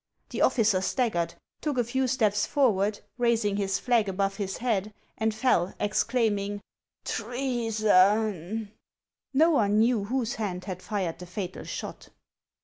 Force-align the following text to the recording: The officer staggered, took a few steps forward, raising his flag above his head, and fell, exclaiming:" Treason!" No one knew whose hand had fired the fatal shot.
The 0.31 0.41
officer 0.41 0.81
staggered, 0.81 1.35
took 1.61 1.77
a 1.77 1.83
few 1.83 2.07
steps 2.07 2.47
forward, 2.47 3.01
raising 3.19 3.57
his 3.57 3.77
flag 3.77 4.09
above 4.09 4.37
his 4.37 4.57
head, 4.57 4.95
and 5.15 5.31
fell, 5.31 5.75
exclaiming:" 5.79 6.59
Treason!" 7.05 8.71
No 9.41 9.51
one 9.51 9.77
knew 9.77 10.05
whose 10.05 10.33
hand 10.41 10.65
had 10.65 10.81
fired 10.81 11.19
the 11.19 11.27
fatal 11.27 11.65
shot. 11.65 12.09